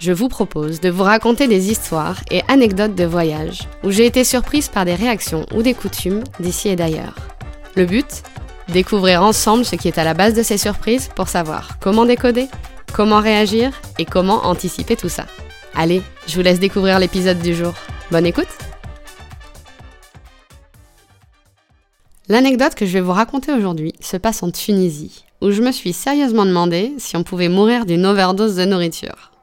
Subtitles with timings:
[0.00, 4.24] Je vous propose de vous raconter des histoires et anecdotes de voyage où j'ai été
[4.24, 7.14] surprise par des réactions ou des coutumes d'ici et d'ailleurs.
[7.76, 8.22] Le but?
[8.68, 12.48] Découvrir ensemble ce qui est à la base de ces surprises pour savoir comment décoder,
[12.92, 15.26] comment réagir et comment anticiper tout ça.
[15.74, 17.74] Allez, je vous laisse découvrir l'épisode du jour.
[18.10, 18.48] Bonne écoute
[22.28, 25.92] L'anecdote que je vais vous raconter aujourd'hui se passe en Tunisie, où je me suis
[25.92, 29.33] sérieusement demandé si on pouvait mourir d'une overdose de nourriture.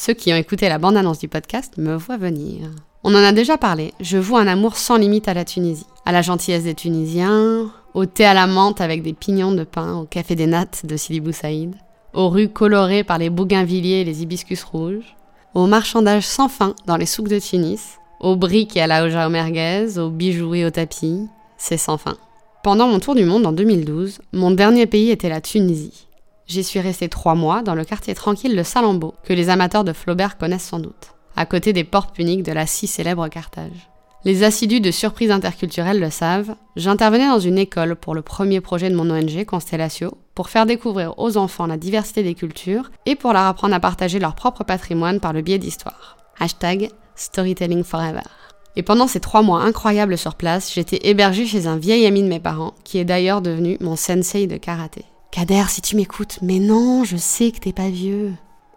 [0.00, 2.70] Ceux qui ont écouté la bande-annonce du podcast me voient venir.
[3.02, 6.12] On en a déjà parlé, je voue un amour sans limite à la Tunisie, à
[6.12, 10.04] la gentillesse des Tunisiens, au thé à la menthe avec des pignons de pain, au
[10.04, 11.74] café des nattes de Sidi Bou Saïd,
[12.14, 15.16] aux rues colorées par les bougainvilliers et les hibiscus rouges,
[15.54, 19.26] au marchandage sans fin dans les souks de Tunis, aux briques et à la hoja
[19.26, 22.16] au merguez, aux bijoux et aux tapis, c'est sans fin.
[22.62, 26.07] Pendant mon tour du monde en 2012, mon dernier pays était la Tunisie.
[26.48, 29.92] J'y suis restée trois mois dans le quartier tranquille de Salammbô, que les amateurs de
[29.92, 33.90] Flaubert connaissent sans doute, à côté des portes puniques de la si célèbre Carthage.
[34.24, 38.88] Les assidus de surprises interculturelles le savent, j'intervenais dans une école pour le premier projet
[38.88, 43.34] de mon ONG Constellatio pour faire découvrir aux enfants la diversité des cultures et pour
[43.34, 46.16] leur apprendre à partager leur propre patrimoine par le biais d'histoires.
[46.40, 48.22] Hashtag Storytelling Forever.
[48.74, 52.28] Et pendant ces trois mois incroyables sur place, j'étais hébergée chez un vieil ami de
[52.28, 55.04] mes parents, qui est d'ailleurs devenu mon sensei de karaté.
[55.30, 58.32] Kader, si tu m'écoutes, mais non, je sais que t'es pas vieux.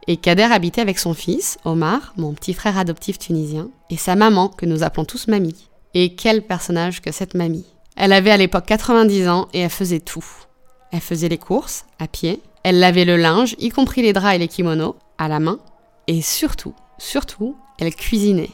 [0.08, 4.50] Et Kader habitait avec son fils, Omar, mon petit frère adoptif tunisien, et sa maman,
[4.50, 5.70] que nous appelons tous Mamie.
[5.94, 7.66] Et quel personnage que cette Mamie.
[7.96, 10.26] Elle avait à l'époque 90 ans et elle faisait tout.
[10.92, 14.40] Elle faisait les courses, à pied, elle lavait le linge, y compris les draps et
[14.40, 15.60] les kimonos, à la main,
[16.08, 18.52] et surtout, surtout, elle cuisinait.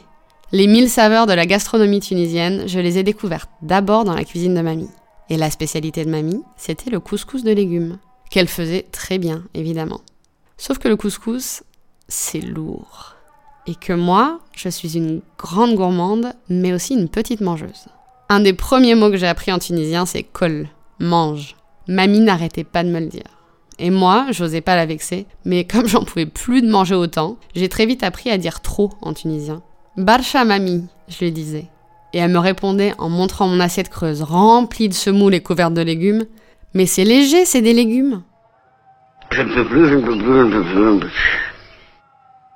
[0.52, 4.54] Les mille saveurs de la gastronomie tunisienne, je les ai découvertes d'abord dans la cuisine
[4.54, 4.88] de Mamie.
[5.30, 7.98] Et la spécialité de Mamie, c'était le couscous de légumes,
[8.30, 10.00] qu'elle faisait très bien, évidemment.
[10.56, 11.62] Sauf que le couscous,
[12.08, 13.14] c'est lourd.
[13.66, 17.86] Et que moi, je suis une grande gourmande, mais aussi une petite mangeuse.
[18.30, 20.68] Un des premiers mots que j'ai appris en tunisien, c'est kol,
[20.98, 21.56] mange.
[21.86, 23.38] Mamie n'arrêtait pas de me le dire.
[23.78, 27.68] Et moi, j'osais pas la vexer, mais comme j'en pouvais plus de manger autant, j'ai
[27.68, 29.62] très vite appris à dire trop en tunisien.
[29.96, 31.66] Barsha mamie, je lui disais.
[32.12, 35.82] Et elle me répondait en montrant mon assiette creuse remplie de semoule et couverte de
[35.82, 36.24] légumes.
[36.74, 38.22] Mais c'est léger, c'est des légumes.
[39.30, 41.06] Je ne peux plus, je ne peux plus, je ne peux plus, je ne peux
[41.06, 41.12] plus.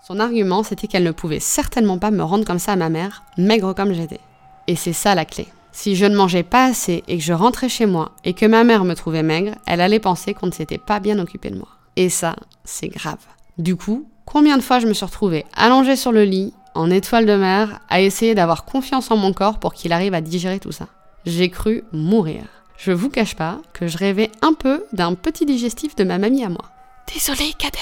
[0.06, 3.22] Son argument, c'était qu'elle ne pouvait certainement pas me rendre comme ça à ma mère,
[3.38, 4.20] maigre comme j'étais.
[4.66, 5.46] Et c'est ça la clé.
[5.70, 8.64] Si je ne mangeais pas assez et que je rentrais chez moi et que ma
[8.64, 11.68] mère me trouvait maigre, elle allait penser qu'on ne s'était pas bien occupé de moi.
[11.96, 13.18] Et ça, c'est grave.
[13.58, 17.26] Du coup, combien de fois je me suis retrouvée allongée sur le lit, en étoile
[17.26, 20.72] de mer, à essayer d'avoir confiance en mon corps pour qu'il arrive à digérer tout
[20.72, 20.86] ça.
[21.26, 22.44] J'ai cru mourir.
[22.76, 26.44] Je vous cache pas que je rêvais un peu d'un petit digestif de ma mamie
[26.44, 26.64] à moi.
[27.12, 27.78] Désolé, Kader.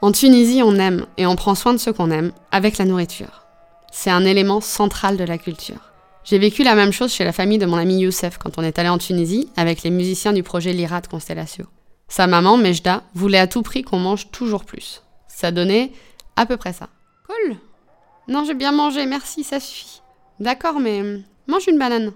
[0.00, 3.46] En Tunisie, on aime et on prend soin de ceux qu'on aime avec la nourriture.
[3.90, 5.92] C'est un élément central de la culture.
[6.24, 8.78] J'ai vécu la même chose chez la famille de mon ami Youssef quand on est
[8.78, 11.66] allé en Tunisie avec les musiciens du projet Lira de Constellation.
[12.08, 15.02] Sa maman, Mejda, voulait à tout prix qu'on mange toujours plus.
[15.26, 15.92] Ça donnait
[16.36, 16.88] à peu près ça.
[17.26, 17.56] Cool.
[18.28, 20.02] Non, j'ai bien mangé, merci, ça suffit.
[20.40, 22.12] D'accord, mais hum, mange une banane.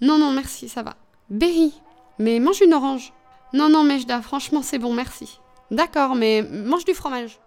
[0.00, 0.94] Non, non, merci, ça va.
[1.30, 1.72] Berry,
[2.18, 3.12] mais mange une orange.
[3.52, 5.38] Non, non, Mejda, franchement, c'est bon, merci.
[5.70, 7.38] D'accord, mais mange du fromage.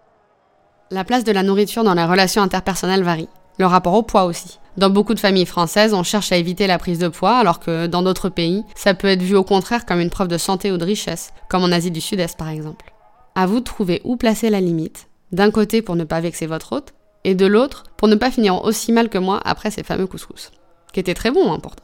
[0.91, 3.29] La place de la nourriture dans les relations interpersonnelles varie.
[3.59, 4.59] Le rapport au poids aussi.
[4.77, 7.85] Dans beaucoup de familles françaises, on cherche à éviter la prise de poids, alors que
[7.85, 10.77] dans d'autres pays, ça peut être vu au contraire comme une preuve de santé ou
[10.77, 12.93] de richesse, comme en Asie du Sud-Est par exemple.
[13.35, 16.73] À vous de trouver où placer la limite, d'un côté pour ne pas vexer votre
[16.73, 16.93] hôte,
[17.23, 20.51] et de l'autre pour ne pas finir aussi mal que moi après ces fameux couscous.
[20.93, 21.83] Qui étaient très bons, hein, pourtant.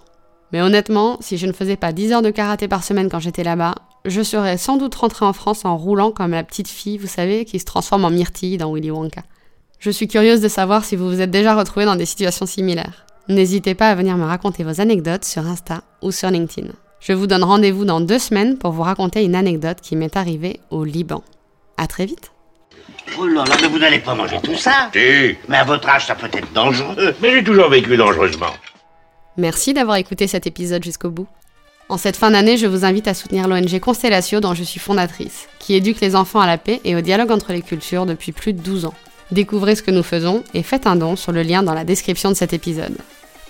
[0.52, 3.44] Mais honnêtement, si je ne faisais pas 10 heures de karaté par semaine quand j'étais
[3.44, 7.08] là-bas, je serais sans doute rentrée en France en roulant comme la petite fille, vous
[7.08, 9.24] savez, qui se transforme en myrtille dans Willy Wonka.
[9.80, 13.06] Je suis curieuse de savoir si vous vous êtes déjà retrouvés dans des situations similaires.
[13.28, 16.70] N'hésitez pas à venir me raconter vos anecdotes sur Insta ou sur LinkedIn.
[17.00, 20.60] Je vous donne rendez-vous dans deux semaines pour vous raconter une anecdote qui m'est arrivée
[20.70, 21.24] au Liban.
[21.78, 22.35] À très vite
[23.20, 26.06] Oh là là, mais vous n'allez pas manger tout ça Si, Mais à votre âge,
[26.08, 27.16] ça peut être dangereux.
[27.22, 28.52] mais j'ai toujours vécu dangereusement.
[29.38, 31.28] Merci d'avoir écouté cet épisode jusqu'au bout.
[31.88, 35.48] En cette fin d'année, je vous invite à soutenir l'ONG Constellatio dont je suis fondatrice,
[35.60, 38.54] qui éduque les enfants à la paix et au dialogue entre les cultures depuis plus
[38.54, 38.94] de 12 ans.
[39.32, 42.30] Découvrez ce que nous faisons et faites un don sur le lien dans la description
[42.30, 42.98] de cet épisode.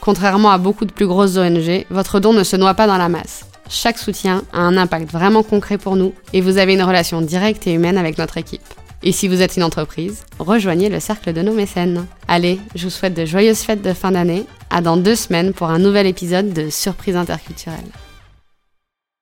[0.02, 3.10] Contrairement à beaucoup de plus grosses ONG, votre don ne se noie pas dans la
[3.10, 3.46] masse.
[3.70, 7.68] Chaque soutien a un impact vraiment concret pour nous et vous avez une relation directe
[7.68, 8.62] et humaine avec notre équipe.
[9.08, 12.08] Et si vous êtes une entreprise, rejoignez le cercle de nos mécènes.
[12.28, 14.46] Allez, je vous souhaite de joyeuses fêtes de fin d'année.
[14.72, 17.86] À dans deux semaines pour un nouvel épisode de Surprise interculturelle.